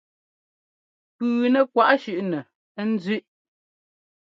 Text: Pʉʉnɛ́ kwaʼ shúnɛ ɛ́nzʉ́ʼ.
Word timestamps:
Pʉʉnɛ́ 1.15 1.63
kwaʼ 1.71 1.89
shúnɛ 2.01 2.39
ɛ́nzʉ́ʼ. 2.79 3.23